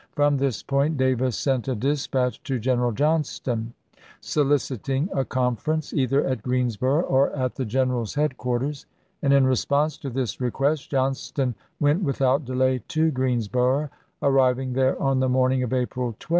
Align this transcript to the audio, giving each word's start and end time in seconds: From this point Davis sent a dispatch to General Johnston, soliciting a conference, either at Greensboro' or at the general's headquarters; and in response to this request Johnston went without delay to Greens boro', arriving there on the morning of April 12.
From 0.13 0.37
this 0.37 0.63
point 0.63 0.97
Davis 0.97 1.37
sent 1.37 1.67
a 1.67 1.75
dispatch 1.75 2.41
to 2.45 2.57
General 2.57 2.91
Johnston, 2.91 3.75
soliciting 4.19 5.09
a 5.13 5.23
conference, 5.23 5.93
either 5.93 6.25
at 6.25 6.41
Greensboro' 6.41 7.03
or 7.03 7.29
at 7.35 7.53
the 7.53 7.65
general's 7.65 8.15
headquarters; 8.15 8.87
and 9.21 9.31
in 9.31 9.45
response 9.45 9.99
to 9.99 10.09
this 10.09 10.41
request 10.41 10.89
Johnston 10.89 11.53
went 11.79 12.01
without 12.01 12.45
delay 12.45 12.81
to 12.87 13.11
Greens 13.11 13.47
boro', 13.47 13.91
arriving 14.23 14.73
there 14.73 14.99
on 14.99 15.19
the 15.19 15.29
morning 15.29 15.61
of 15.61 15.71
April 15.71 16.15
12. 16.17 16.29